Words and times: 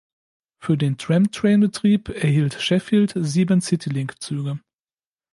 Für 0.57 0.77
den 0.79 0.97
Tram-train-Betrieb 0.97 2.09
erhielt 2.09 2.59
Sheffield 2.59 3.13
sieben 3.17 3.61
Citylink-Züge. 3.61 4.59